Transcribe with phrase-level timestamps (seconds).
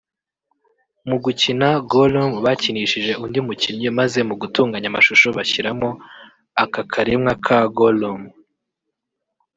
[1.07, 5.89] Mu gukina Gollum bakinishije undi mukinnyi maze mu gutunganya amashusho bashyiramo
[6.63, 8.21] aka karemwa ka Gollum